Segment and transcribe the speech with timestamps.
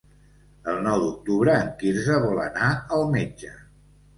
[0.71, 3.57] El nou d'octubre en Quirze vol anar al metge.